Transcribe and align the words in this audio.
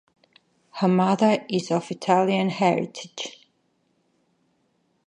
Her 0.79 0.87
mother 0.87 1.45
is 1.47 1.69
of 1.69 1.91
Italian 1.91 2.49
heritage. 2.49 3.45